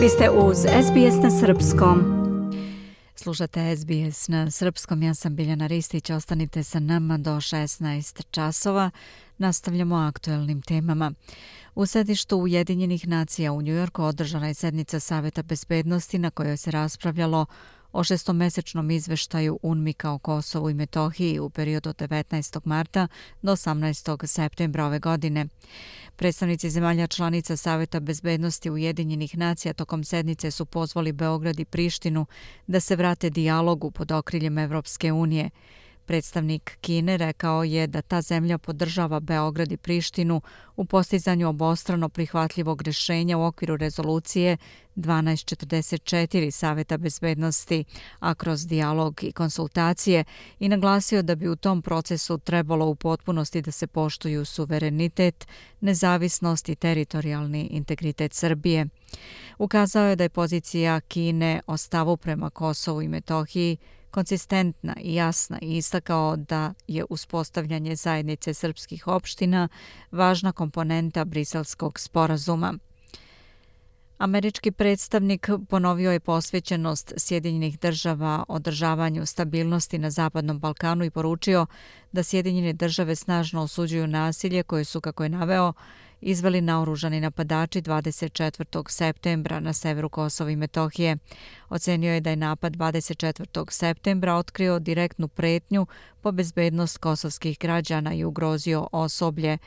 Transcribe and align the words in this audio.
Vi 0.00 0.08
ste 0.08 0.30
uz 0.30 0.56
SBS 0.58 1.22
na 1.22 1.30
Srpskom. 1.30 2.02
Slušate 3.14 3.76
SBS 3.76 4.28
na 4.28 4.50
Srpskom, 4.50 5.02
ja 5.02 5.14
sam 5.14 5.36
Biljana 5.36 5.66
Ristić, 5.66 6.10
ostanite 6.10 6.64
sa 6.64 6.78
nama 6.78 7.18
do 7.18 7.30
16 7.30 8.22
časova. 8.30 8.90
Nastavljamo 9.40 9.96
aktuelnim 9.96 10.62
temama. 10.62 11.12
U 11.74 11.86
sedištu 11.86 12.36
Ujedinjenih 12.36 13.08
nacija 13.08 13.52
u 13.52 13.62
Njujorku 13.62 14.02
održana 14.02 14.48
je 14.48 14.54
sednica 14.54 15.00
Saveta 15.00 15.42
bezbednosti 15.42 16.18
na 16.18 16.30
kojoj 16.30 16.56
se 16.56 16.70
raspravljalo 16.70 17.46
o 17.92 18.04
šestomesečnom 18.04 18.90
izveštaju 18.90 19.58
UNMIKA 19.62 20.10
o 20.10 20.18
Kosovu 20.18 20.70
i 20.70 20.74
Metohiji 20.74 21.38
u 21.38 21.50
periodu 21.50 21.90
od 21.90 21.96
19. 21.96 22.60
marta 22.64 23.08
do 23.42 23.52
18. 23.52 24.26
septembra 24.26 24.86
ove 24.86 24.98
godine. 24.98 25.46
Predstavnici 26.16 26.70
zemalja 26.70 27.06
članica 27.06 27.56
Saveta 27.56 28.00
bezbednosti 28.00 28.70
Ujedinjenih 28.70 29.38
nacija 29.38 29.74
tokom 29.74 30.04
sednice 30.04 30.50
su 30.50 30.64
pozvali 30.64 31.12
Beograd 31.12 31.60
i 31.60 31.64
Prištinu 31.64 32.26
da 32.66 32.80
se 32.80 32.96
vrate 32.96 33.30
dijalogu 33.30 33.90
pod 33.90 34.12
okriljem 34.12 34.58
Evropske 34.58 35.12
unije. 35.12 35.50
Predstavnik 36.10 36.78
Kine 36.80 37.16
rekao 37.16 37.64
je 37.64 37.86
da 37.86 38.02
ta 38.02 38.22
zemlja 38.22 38.58
podržava 38.58 39.20
Beograd 39.20 39.72
i 39.72 39.76
Prištinu 39.76 40.40
u 40.76 40.84
postizanju 40.84 41.48
obostrano 41.48 42.08
prihvatljivog 42.08 42.82
rešenja 42.82 43.38
u 43.38 43.44
okviru 43.44 43.76
rezolucije 43.76 44.56
1244 44.96 46.50
Saveta 46.50 46.98
bezbednosti, 46.98 47.84
a 48.18 48.34
kroz 48.34 48.66
dijalog 48.66 49.24
i 49.24 49.32
konsultacije 49.32 50.24
i 50.58 50.68
naglasio 50.68 51.22
da 51.22 51.34
bi 51.34 51.48
u 51.48 51.56
tom 51.56 51.82
procesu 51.82 52.38
trebalo 52.38 52.86
u 52.86 52.94
potpunosti 52.94 53.62
da 53.62 53.70
se 53.70 53.86
poštuju 53.86 54.44
suverenitet, 54.44 55.46
nezavisnost 55.80 56.68
i 56.68 56.76
teritorijalni 56.76 57.68
integritet 57.70 58.32
Srbije. 58.32 58.86
Ukazao 59.60 60.06
je 60.06 60.16
da 60.16 60.24
je 60.24 60.28
pozicija 60.28 61.00
Kine 61.00 61.60
o 61.66 61.76
stavu 61.76 62.16
prema 62.16 62.50
Kosovu 62.50 63.02
i 63.02 63.08
Metohiji 63.08 63.76
konsistentna 64.10 64.96
i 65.00 65.14
jasna 65.14 65.58
i 65.62 65.76
istakao 65.76 66.36
da 66.36 66.74
je 66.86 67.04
uspostavljanje 67.10 67.96
zajednice 67.96 68.54
srpskih 68.54 69.06
opština 69.06 69.68
važna 70.10 70.52
komponenta 70.52 71.24
briselskog 71.24 72.00
sporazuma. 72.00 72.74
Američki 74.18 74.70
predstavnik 74.70 75.48
ponovio 75.68 76.12
je 76.12 76.20
posvećenost 76.20 77.12
Sjedinjenih 77.16 77.80
država 77.80 78.44
održavanju 78.48 79.26
stabilnosti 79.26 79.98
na 79.98 80.10
Zapadnom 80.10 80.58
Balkanu 80.58 81.04
i 81.04 81.10
poručio 81.10 81.66
da 82.12 82.22
Sjedinjene 82.22 82.72
države 82.72 83.16
snažno 83.16 83.62
osuđuju 83.62 84.06
nasilje 84.06 84.62
koje 84.62 84.84
su, 84.84 85.00
kako 85.00 85.22
je 85.22 85.28
naveo, 85.28 85.72
izveli 86.20 86.60
naoružani 86.60 87.20
napadači 87.20 87.82
24. 87.82 88.90
septembra 88.90 89.60
na 89.60 89.72
severu 89.72 90.08
Kosova 90.08 90.50
i 90.50 90.56
Metohije. 90.56 91.16
Ocenio 91.68 92.12
je 92.14 92.20
da 92.20 92.30
je 92.30 92.36
napad 92.36 92.76
24. 92.76 93.70
septembra 93.70 94.34
otkrio 94.34 94.78
direktnu 94.78 95.28
pretnju 95.28 95.86
po 96.20 96.32
bezbednost 96.32 96.98
kosovskih 96.98 97.58
građana 97.58 98.14
i 98.14 98.24
ugrozio 98.24 98.88
osoblje 98.92 99.58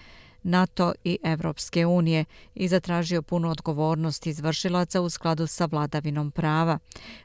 NATO 0.44 0.94
i 1.04 1.18
Evropske 1.24 1.86
unije 1.86 2.26
i 2.56 2.68
zatražio 2.68 3.22
punu 3.22 3.50
odgovornost 3.50 4.28
izvršilaca 4.28 5.02
u 5.02 5.10
skladu 5.10 5.48
sa 5.48 5.66
vladavinom 5.66 6.32
prava. 6.32 6.80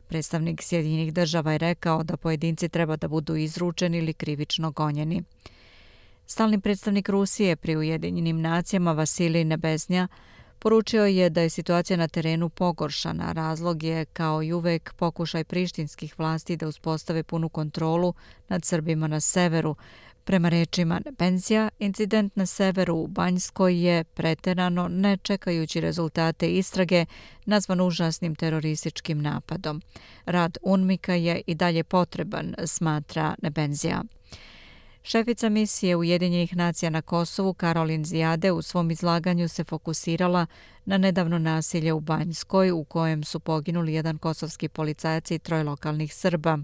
Predstavnik 0.07 0.63
Sjedinjenih 0.63 1.13
država 1.13 1.53
je 1.53 1.59
rekao 1.59 2.03
da 2.03 2.17
pojedinci 2.17 2.69
treba 2.69 2.97
da 2.97 3.09
budu 3.09 3.37
izručeni 3.37 3.99
ili 3.99 4.13
krivično 4.13 4.71
gonjeni. 4.71 5.23
Stalni 6.31 6.61
predstavnik 6.61 7.09
Rusije 7.09 7.57
pri 7.57 7.77
Ujedinjenim 7.77 8.41
nacijama 8.41 8.93
Vasilij 8.93 9.45
Nebeznja 9.45 10.09
poručio 10.59 11.05
je 11.05 11.31
da 11.31 11.41
je 11.41 11.51
situacija 11.51 11.97
na 11.97 12.09
terenu 12.09 12.49
pogoršana. 12.49 13.33
Razlog 13.33 13.83
je, 13.83 14.05
kao 14.05 14.43
i 14.43 14.53
uvek, 14.53 14.93
pokušaj 14.95 15.45
prištinskih 15.45 16.19
vlasti 16.19 16.57
da 16.57 16.69
uspostave 16.69 17.23
punu 17.23 17.49
kontrolu 17.49 18.15
nad 18.49 18.65
Srbima 18.65 19.07
na 19.07 19.21
severu. 19.21 19.77
Prema 20.25 20.49
rečima 20.49 21.01
Nebenzija, 21.05 21.69
incident 21.79 22.37
na 22.37 22.47
severu 22.47 22.97
u 22.97 23.07
Banjskoj 23.07 23.87
je 23.87 24.05
preterano, 24.05 24.89
ne 24.89 25.17
čekajući 25.17 25.81
rezultate 25.81 26.53
istrage, 26.53 27.05
nazvan 27.45 27.81
užasnim 27.81 28.35
terorističkim 28.35 29.23
napadom. 29.23 29.83
Rad 30.25 30.59
UNMIKA 30.63 31.15
je 31.15 31.43
i 31.47 31.55
dalje 31.55 31.85
potreban, 31.85 32.55
smatra 32.67 33.35
Nebenzija. 33.43 34.03
Šefica 35.11 35.49
misije 35.49 35.97
Ujedinjenih 35.97 36.57
nacija 36.57 36.91
na 36.91 37.03
Kosovu, 37.03 37.55
Karolin 37.55 38.05
Zijade, 38.05 38.53
u 38.53 38.63
svom 38.63 38.91
izlaganju 38.91 39.49
se 39.49 39.65
fokusirala 39.65 40.47
na 40.85 40.99
nedavno 40.99 41.39
nasilje 41.39 41.93
u 41.93 42.01
Banjskoj, 42.01 42.71
u 42.71 42.85
kojem 42.85 43.25
su 43.25 43.41
poginuli 43.41 43.95
jedan 43.95 44.19
kosovski 44.19 44.69
policajac 44.69 45.31
i 45.31 45.39
troj 45.39 45.63
lokalnih 45.63 46.15
Srba. 46.15 46.59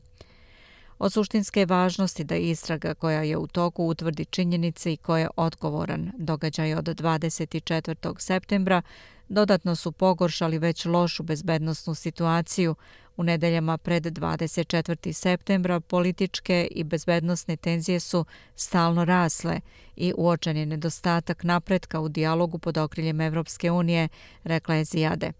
Od 0.99 1.13
suštinske 1.13 1.67
važnosti 1.67 2.25
da 2.25 2.37
istraga 2.37 2.95
koja 2.95 3.23
je 3.23 3.37
u 3.37 3.47
toku 3.47 3.85
utvrdi 3.85 4.25
činjenice 4.25 4.93
i 4.93 4.97
koje 4.97 5.21
je 5.21 5.29
odgovoran 5.37 6.13
događaj 6.19 6.75
od 6.75 6.85
24. 6.85 8.15
septembra 8.19 8.83
dodatno 9.29 9.77
su 9.77 9.93
pogoršali 9.93 10.59
već 10.59 10.85
lošu 10.85 11.23
bezbednostnu 11.23 11.95
situaciju. 11.95 12.75
U 13.17 13.23
nedeljama 13.23 13.79
pred 13.79 14.05
24. 14.05 15.13
septembra 15.13 15.81
političke 15.81 16.69
i 16.71 16.85
bezbednostne 16.85 17.57
tenzije 17.57 18.01
su 18.01 18.25
stalno 18.57 19.05
rasle 19.05 19.61
i 19.97 20.13
uočen 20.17 20.57
je 20.57 20.67
nedostatak 20.67 21.45
napretka 21.45 22.01
u 22.01 22.09
dijalogu 22.09 22.59
pod 22.59 22.79
okriljem 22.79 23.21
Evropske 23.21 23.71
unije, 23.71 24.09
rekla 24.45 24.75
je 24.75 24.85
Zijade. 24.85 25.33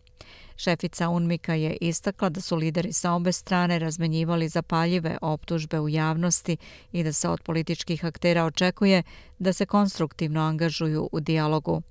Šefica 0.57 1.09
Unmika 1.09 1.55
je 1.55 1.77
istakla 1.81 2.29
da 2.29 2.41
su 2.41 2.57
lideri 2.57 2.93
sa 2.93 3.13
obe 3.13 3.33
strane 3.33 3.79
razmenjivali 3.79 4.49
zapaljive 4.49 5.19
optužbe 5.23 5.81
u 5.81 5.89
javnosti 5.89 6.57
i 6.93 7.03
da 7.03 7.13
se 7.13 7.29
od 7.29 7.43
političkih 7.43 8.05
aktera 8.05 8.45
očekuje 8.45 9.03
da 9.39 9.53
se 9.53 9.67
konstruktivno 9.67 10.41
angažuju 10.41 11.09
u 11.13 11.21
dijalogu. 11.21 11.83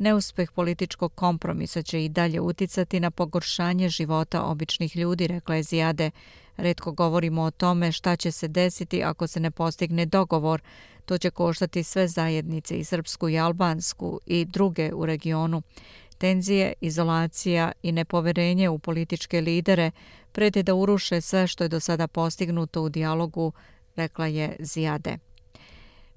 Neuspeh 0.00 0.50
političkog 0.52 1.14
kompromisa 1.14 1.82
će 1.82 2.04
i 2.04 2.08
dalje 2.08 2.40
uticati 2.40 3.00
na 3.00 3.10
pogoršanje 3.10 3.88
života 3.88 4.44
običnih 4.44 4.96
ljudi, 4.96 5.26
rekla 5.26 5.54
je 5.54 5.62
Zijade. 5.62 6.10
Redko 6.56 6.92
govorimo 6.92 7.42
o 7.42 7.50
tome 7.50 7.92
šta 7.92 8.16
će 8.16 8.32
se 8.32 8.48
desiti 8.48 9.02
ako 9.02 9.26
se 9.26 9.40
ne 9.40 9.50
postigne 9.50 10.06
dogovor. 10.06 10.62
To 11.04 11.18
će 11.18 11.30
koštati 11.30 11.82
sve 11.82 12.08
zajednice 12.08 12.78
i 12.78 12.84
srpsku 12.84 13.28
i 13.28 13.38
albansku 13.38 14.20
i 14.26 14.44
druge 14.44 14.94
u 14.94 15.06
regionu. 15.06 15.62
Tenzije, 16.18 16.72
izolacija 16.80 17.72
i 17.82 17.92
nepoverenje 17.92 18.68
u 18.68 18.78
političke 18.78 19.40
lidere 19.40 19.90
prete 20.32 20.62
da 20.62 20.74
uruše 20.74 21.20
sve 21.20 21.46
što 21.46 21.64
je 21.64 21.68
do 21.68 21.80
sada 21.80 22.06
postignuto 22.06 22.82
u 22.82 22.88
dijalogu, 22.88 23.52
rekla 23.96 24.26
je 24.26 24.56
Zijade. 24.58 25.18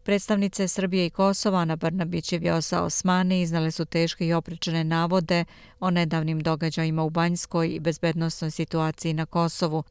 Predstavnice 0.04 0.68
Srbije 0.68 1.06
i 1.06 1.10
Kosova 1.10 1.66
na 1.66 1.76
Brnabić 1.76 2.32
i 2.32 2.38
Vjosa 2.38 2.84
Osmani 2.84 3.42
iznale 3.42 3.72
su 3.72 3.86
teške 3.86 4.28
i 4.28 4.34
opričane 4.34 4.84
navode 4.84 5.46
o 5.80 5.90
nedavnim 5.92 6.40
događajima 6.40 7.04
u 7.04 7.10
Banjskoj 7.10 7.70
i 7.70 7.80
bezbednostnoj 7.80 8.52
situaciji 8.52 9.14
na 9.14 9.26
Kosovu. 9.26 9.84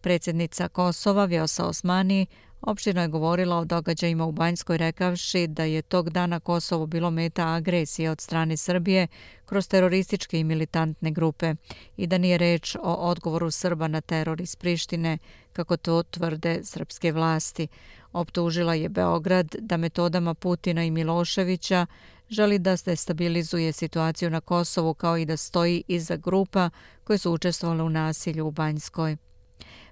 Predsjednica 0.00 0.68
Kosova 0.68 1.24
Vjosa 1.24 1.66
Osmani 1.66 2.26
Opštino 2.62 3.02
je 3.02 3.08
govorila 3.08 3.56
o 3.56 3.64
događajima 3.64 4.24
u 4.24 4.32
Banjskoj 4.32 4.78
rekavši 4.78 5.46
da 5.46 5.64
je 5.64 5.82
tog 5.82 6.10
dana 6.10 6.40
Kosovo 6.40 6.86
bilo 6.86 7.10
meta 7.10 7.46
agresije 7.46 8.10
od 8.10 8.20
strane 8.20 8.56
Srbije 8.56 9.06
kroz 9.44 9.68
terorističke 9.68 10.40
i 10.40 10.44
militantne 10.44 11.10
grupe 11.10 11.54
i 11.96 12.06
da 12.06 12.18
nije 12.18 12.38
reč 12.38 12.76
o 12.76 12.94
odgovoru 12.94 13.50
Srba 13.50 13.88
na 13.88 14.00
teror 14.00 14.40
iz 14.40 14.56
Prištine, 14.56 15.18
kako 15.52 15.76
to 15.76 16.02
tvrde 16.02 16.60
srpske 16.64 17.12
vlasti. 17.12 17.68
Optužila 18.12 18.74
je 18.74 18.88
Beograd 18.88 19.54
da 19.58 19.76
metodama 19.76 20.34
Putina 20.34 20.84
i 20.84 20.90
Miloševića 20.90 21.86
želi 22.28 22.58
da 22.58 22.76
se 22.76 22.96
stabilizuje 22.96 23.72
situaciju 23.72 24.30
na 24.30 24.40
Kosovu 24.40 24.94
kao 24.94 25.18
i 25.18 25.24
da 25.24 25.36
stoji 25.36 25.82
iza 25.88 26.16
grupa 26.16 26.70
koje 27.04 27.18
su 27.18 27.32
učestvovali 27.32 27.82
u 27.82 27.90
nasilju 27.90 28.46
u 28.46 28.50
Banjskoj. 28.50 29.16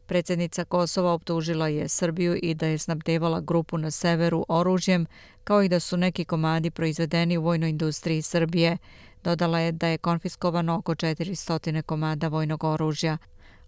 Predsjednica 0.06 0.64
Kosova 0.64 1.12
optužila 1.12 1.68
je 1.68 1.88
Srbiju 1.88 2.38
i 2.42 2.54
da 2.54 2.66
je 2.66 2.78
snabdevala 2.78 3.40
grupu 3.40 3.78
na 3.78 3.90
severu 3.90 4.44
oružjem, 4.48 5.06
kao 5.44 5.62
i 5.62 5.68
da 5.68 5.80
su 5.80 5.96
neki 5.96 6.24
komadi 6.24 6.70
proizvedeni 6.70 7.36
u 7.36 7.42
vojnoj 7.42 7.70
industriji 7.70 8.22
Srbije. 8.22 8.78
Dodala 9.24 9.58
je 9.58 9.72
da 9.72 9.86
je 9.86 9.98
konfiskovano 9.98 10.76
oko 10.76 10.94
400 10.94 11.82
komada 11.82 12.28
vojnog 12.28 12.64
oružja. 12.64 13.18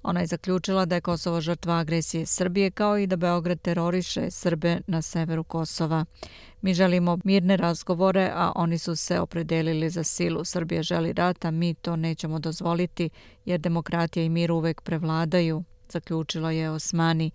Ona 0.03 0.21
je 0.21 0.27
zaključila 0.27 0.85
da 0.85 0.95
je 0.95 1.01
Kosovo 1.01 1.41
žrtva 1.41 1.79
agresije 1.79 2.27
Srbije 2.27 2.71
kao 2.71 2.99
i 2.99 3.07
da 3.07 3.17
Beograd 3.17 3.61
teroriše 3.61 4.31
Srbe 4.31 4.81
na 4.87 5.03
severu 5.03 5.45
Kosova. 5.45 6.05
Mi 6.63 6.75
želimo 6.75 7.19
mirne 7.25 7.57
razgovore, 7.57 8.31
a 8.35 8.53
oni 8.57 8.79
su 8.79 8.97
se 8.97 9.21
opredelili 9.21 9.91
za 9.91 10.05
silu. 10.05 10.45
Srbija 10.45 10.83
želi 10.83 11.13
rata, 11.13 11.51
mi 11.51 11.75
to 11.75 11.97
nećemo 11.97 12.39
dozvoliti 12.39 13.11
jer 13.45 13.61
demokratija 13.61 14.25
i 14.25 14.29
mir 14.29 14.53
uvek 14.53 14.81
prevladaju, 14.81 15.65
zaključila 15.89 16.51
je 16.51 16.71
Osmani. 16.71 17.31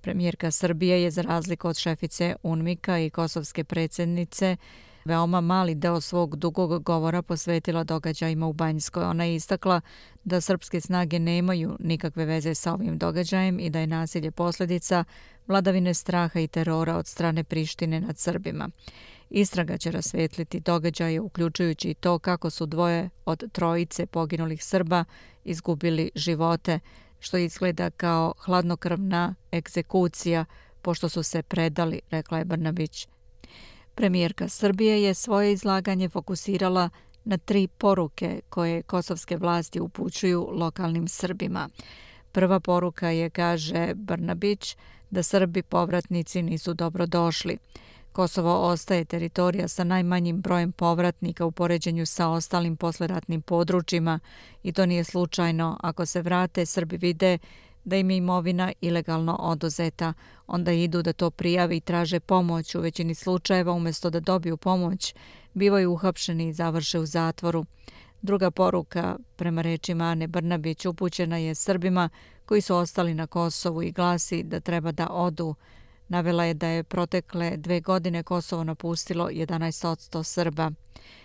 Premijerka 0.00 0.50
Srbije 0.50 1.02
je 1.02 1.10
za 1.10 1.22
razliku 1.22 1.68
od 1.68 1.78
šefice 1.78 2.36
UNMIKA 2.42 2.98
i 2.98 3.10
kosovske 3.10 3.64
predsjednice 3.64 4.56
veoma 5.04 5.40
mali 5.40 5.74
deo 5.74 6.00
svog 6.00 6.36
dugog 6.36 6.82
govora 6.82 7.22
posvetila 7.22 7.84
događajima 7.84 8.46
u 8.46 8.52
Banjskoj. 8.52 9.04
Ona 9.04 9.24
je 9.24 9.34
istakla 9.34 9.80
da 10.24 10.40
srpske 10.40 10.80
snage 10.80 11.18
nemaju 11.18 11.76
nikakve 11.80 12.24
veze 12.24 12.54
sa 12.54 12.72
ovim 12.72 12.98
događajem 12.98 13.60
i 13.60 13.70
da 13.70 13.80
je 13.80 13.86
nasilje 13.86 14.30
posljedica 14.30 15.04
vladavine 15.46 15.94
straha 15.94 16.40
i 16.40 16.48
terora 16.48 16.96
od 16.96 17.06
strane 17.06 17.44
Prištine 17.44 18.00
nad 18.00 18.18
Srbima. 18.18 18.68
Istraga 19.30 19.78
će 19.78 19.90
rasvetliti 19.90 20.60
događaje, 20.60 21.20
uključujući 21.20 21.90
i 21.90 21.94
to 21.94 22.18
kako 22.18 22.50
su 22.50 22.66
dvoje 22.66 23.10
od 23.24 23.52
trojice 23.52 24.06
poginulih 24.06 24.64
Srba 24.64 25.04
izgubili 25.44 26.10
živote, 26.14 26.78
što 27.20 27.36
izgleda 27.36 27.90
kao 27.90 28.34
hladnokrvna 28.38 29.34
egzekucija, 29.52 30.44
pošto 30.82 31.08
su 31.08 31.22
se 31.22 31.42
predali, 31.42 32.00
rekla 32.10 32.38
je 32.38 32.44
Brnabić. 32.44 33.08
Premijerka 34.00 34.48
Srbije 34.48 35.02
je 35.02 35.14
svoje 35.14 35.52
izlaganje 35.52 36.08
fokusirala 36.08 36.90
na 37.24 37.38
tri 37.38 37.68
poruke 37.68 38.40
koje 38.48 38.82
kosovske 38.82 39.36
vlasti 39.36 39.80
upućuju 39.80 40.48
lokalnim 40.52 41.08
Srbima. 41.08 41.68
Prva 42.32 42.60
poruka 42.60 43.08
je, 43.08 43.30
kaže 43.30 43.94
Brnabić, 43.94 44.76
da 45.10 45.22
Srbi 45.22 45.62
povratnici 45.62 46.42
nisu 46.42 46.74
dobro 46.74 47.06
došli. 47.06 47.58
Kosovo 48.12 48.68
ostaje 48.68 49.04
teritorija 49.04 49.68
sa 49.68 49.84
najmanjim 49.84 50.40
brojem 50.40 50.72
povratnika 50.72 51.44
u 51.44 51.52
poređenju 51.52 52.06
sa 52.06 52.28
ostalim 52.28 52.76
posleratnim 52.76 53.42
područjima 53.42 54.20
i 54.62 54.72
to 54.72 54.86
nije 54.86 55.04
slučajno. 55.04 55.76
Ako 55.80 56.06
se 56.06 56.22
vrate, 56.22 56.66
Srbi 56.66 56.96
vide 56.96 57.38
da 57.84 57.96
im 57.96 58.10
je 58.10 58.16
imovina 58.16 58.72
ilegalno 58.80 59.36
oduzeta. 59.40 60.12
Onda 60.46 60.72
idu 60.72 61.02
da 61.02 61.12
to 61.12 61.30
prijavi 61.30 61.76
i 61.76 61.80
traže 61.80 62.20
pomoć. 62.20 62.74
U 62.74 62.80
većini 62.80 63.14
slučajeva, 63.14 63.72
umjesto 63.72 64.10
da 64.10 64.20
dobiju 64.20 64.56
pomoć, 64.56 65.14
bivaju 65.54 65.92
uhapšeni 65.92 66.48
i 66.48 66.52
završe 66.52 66.98
u 66.98 67.06
zatvoru. 67.06 67.66
Druga 68.22 68.50
poruka, 68.50 69.16
prema 69.36 69.62
rečima 69.62 70.04
Ane 70.04 70.26
Brnabić, 70.26 70.86
upućena 70.86 71.36
je 71.36 71.54
Srbima 71.54 72.08
koji 72.44 72.60
su 72.60 72.76
ostali 72.76 73.14
na 73.14 73.26
Kosovu 73.26 73.82
i 73.82 73.92
glasi 73.92 74.42
da 74.42 74.60
treba 74.60 74.92
da 74.92 75.08
odu. 75.10 75.54
Navela 76.08 76.44
je 76.44 76.54
da 76.54 76.66
je 76.66 76.84
protekle 76.84 77.56
dve 77.56 77.80
godine 77.80 78.22
Kosovo 78.22 78.64
napustilo 78.64 79.28
11% 79.28 80.22
Srba. 80.22 80.70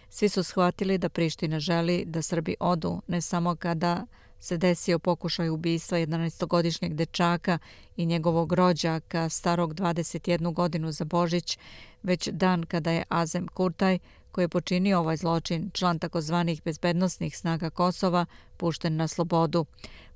Svi 0.10 0.30
su 0.30 0.44
shvatili 0.44 0.98
da 0.98 1.10
Priština 1.10 1.60
želi 1.60 2.06
da 2.06 2.22
Srbi 2.22 2.56
odu, 2.60 3.02
ne 3.08 3.22
samo 3.22 3.56
kada 3.56 4.06
se 4.40 4.58
desio 4.58 5.00
pokušaj 5.00 5.50
ubistva 5.50 5.98
11-godišnjeg 5.98 6.94
dečaka 6.94 7.58
i 7.98 8.06
njegovog 8.06 8.54
rođaka 8.54 9.30
starog 9.30 9.74
21 9.74 10.54
godinu 10.54 10.92
za 10.92 11.06
Božić, 11.06 11.58
već 12.04 12.30
dan 12.32 12.64
kada 12.64 12.92
je 12.92 13.04
Azem 13.10 13.48
Kurtaj, 13.48 14.00
koji 14.36 14.44
je 14.44 14.50
počinio 14.50 15.00
ovaj 15.00 15.18
zločin, 15.18 15.72
član 15.74 16.00
takozvanih 16.00 16.62
bezbednostnih 16.66 17.38
snaga 17.38 17.70
Kosova, 17.70 18.26
pušten 18.58 18.96
na 18.96 19.08
slobodu. 19.08 19.66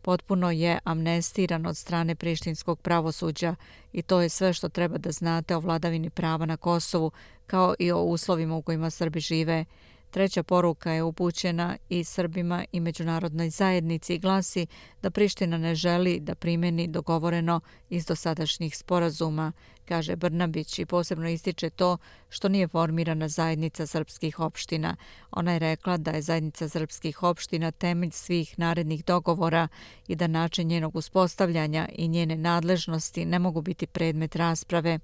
Potpuno 0.02 0.52
je 0.52 0.80
amnestiran 0.84 1.66
od 1.66 1.78
strane 1.78 2.16
prištinskog 2.16 2.80
pravosuđa 2.82 3.56
i 3.94 4.02
to 4.02 4.22
je 4.22 4.30
sve 4.30 4.54
što 4.54 4.70
treba 4.70 4.98
da 4.98 5.12
znate 5.12 5.56
o 5.56 5.60
vladavini 5.60 6.10
prava 6.10 6.46
na 6.46 6.58
Kosovu, 6.58 7.12
kao 7.48 7.76
i 7.80 7.92
o 7.92 8.02
uslovima 8.02 8.56
u 8.56 8.62
kojima 8.62 8.90
Srbi 8.90 9.20
žive. 9.20 9.66
Treća 10.12 10.44
poruka 10.44 10.92
je 10.92 11.04
upućena 11.04 11.78
i 11.90 12.04
Srbima 12.04 12.66
i 12.72 12.80
međunarodnoj 12.80 13.50
zajednici 13.50 14.16
i 14.16 14.20
glasi 14.20 14.68
da 15.02 15.10
Priština 15.10 15.58
ne 15.58 15.76
želi 15.76 16.20
da 16.20 16.36
primeni 16.36 16.88
dogovoreno 16.88 17.62
iz 17.90 18.06
dosadašnjih 18.06 18.78
sporazuma, 18.78 19.52
kaže 19.86 20.16
Brnabić 20.16 20.80
i 20.80 20.86
posebno 20.86 21.30
ističe 21.30 21.70
to 21.70 21.98
što 22.30 22.50
nije 22.50 22.68
formirana 22.68 23.28
zajednica 23.28 23.88
srpskih 23.88 24.40
opština. 24.40 24.96
Ona 25.32 25.54
je 25.54 25.60
rekla 25.60 25.98
da 25.98 26.12
je 26.12 26.22
zajednica 26.22 26.70
srpskih 26.70 27.24
opština 27.24 27.72
temelj 27.72 28.12
svih 28.12 28.60
narednih 28.60 29.06
dogovora 29.06 29.68
i 30.08 30.16
da 30.16 30.28
način 30.28 30.68
njenog 30.68 30.96
uspostavljanja 30.96 31.90
i 31.96 32.08
njene 32.08 32.36
nadležnosti 32.36 33.26
ne 33.26 33.40
mogu 33.40 33.62
biti 33.62 33.88
predmet 33.88 34.36
rasprave. 34.36 35.00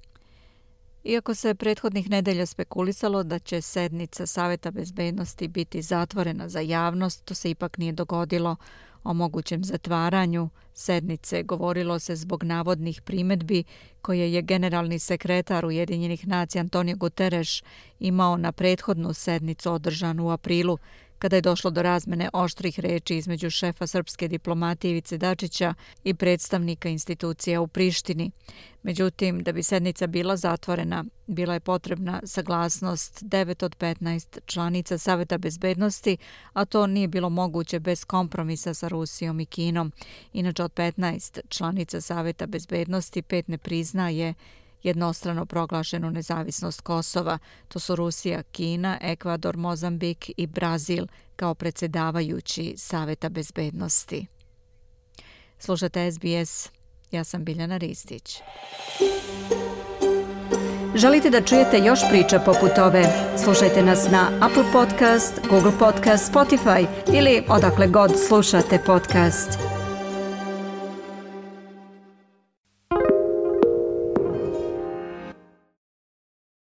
Iako 1.07 1.35
se 1.35 1.55
prethodnih 1.55 2.09
nedelja 2.09 2.45
spekulisalo 2.45 3.23
da 3.23 3.39
će 3.39 3.61
sednica 3.61 4.25
Saveta 4.25 4.71
bezbednosti 4.71 5.47
biti 5.47 5.81
zatvorena 5.81 6.49
za 6.49 6.59
javnost, 6.59 7.25
to 7.25 7.33
se 7.33 7.49
ipak 7.49 7.77
nije 7.77 7.91
dogodilo. 7.91 8.55
O 9.03 9.13
mogućem 9.13 9.63
zatvaranju 9.63 10.49
sednice 10.73 11.43
govorilo 11.43 11.99
se 11.99 12.15
zbog 12.15 12.43
navodnih 12.43 13.01
primetbi 13.01 13.63
koje 14.01 14.33
je 14.33 14.41
generalni 14.41 14.99
sekretar 14.99 15.65
Ujedinjenih 15.65 16.27
nacija 16.27 16.61
Antonio 16.61 16.95
Guterres 16.95 17.63
imao 17.99 18.37
na 18.37 18.51
prethodnu 18.51 19.13
sednicu 19.13 19.71
održanu 19.71 20.25
u 20.25 20.29
aprilu 20.29 20.77
kada 21.19 21.35
je 21.35 21.41
došlo 21.41 21.71
do 21.71 21.81
razmene 21.81 22.29
oštrih 22.33 22.79
reči 22.79 23.17
između 23.17 23.49
šefa 23.49 23.87
srpske 23.87 24.27
diplomatije 24.27 24.91
Ivice 24.91 25.17
Dačića 25.17 25.73
i 26.03 26.13
predstavnika 26.13 26.89
institucija 26.89 27.61
u 27.61 27.67
Prištini. 27.67 28.31
Međutim, 28.83 29.43
da 29.43 29.51
bi 29.51 29.63
sednica 29.63 30.07
bila 30.07 30.37
zatvorena, 30.37 31.05
bila 31.27 31.53
je 31.53 31.59
potrebna 31.59 32.21
saglasnost 32.23 33.23
9 33.23 33.65
od 33.65 33.77
15 33.77 34.39
članica 34.45 34.97
Saveta 34.97 35.37
bezbednosti, 35.37 36.17
a 36.53 36.65
to 36.65 36.87
nije 36.87 37.07
bilo 37.07 37.29
moguće 37.29 37.79
bez 37.79 38.05
kompromisa 38.05 38.73
sa 38.73 38.87
Rusijom 38.87 39.39
i 39.39 39.45
Kinom. 39.45 39.91
Inače, 40.33 40.63
od 40.63 40.73
15 40.73 41.39
članica 41.49 42.01
Saveta 42.01 42.45
bezbednosti, 42.45 43.21
pet 43.21 43.47
ne 43.47 43.57
priznaje 43.57 44.33
jednostrano 44.83 45.45
proglašenu 45.45 46.11
nezavisnost 46.11 46.81
Kosova. 46.81 47.39
To 47.67 47.79
su 47.79 47.95
Rusija, 47.95 48.43
Kina, 48.43 48.97
Ekvador, 49.01 49.57
Mozambik 49.57 50.31
i 50.37 50.47
Brazil 50.47 51.05
kao 51.35 51.55
predsjedavajući 51.55 52.73
Saveta 52.77 53.29
bezbednosti. 53.29 54.25
Slušate 55.59 56.11
SBS. 56.11 56.69
Ja 57.11 57.23
sam 57.23 57.43
Biljana 57.43 57.77
Ristić. 57.77 58.41
Želite 60.95 61.29
da 61.29 61.41
čujete 61.41 61.77
još 61.77 61.99
priča 62.09 62.39
poput 62.39 62.77
ove? 62.77 63.05
Slušajte 63.43 63.83
nas 63.83 64.11
na 64.11 64.31
Apple 64.41 64.63
Podcast, 64.73 65.39
Google 65.49 65.71
Podcast, 65.79 66.33
Spotify 66.33 66.85
ili 67.13 67.43
odakle 67.47 67.87
god 67.87 68.11
slušate 68.27 68.79
podcast. 68.85 69.74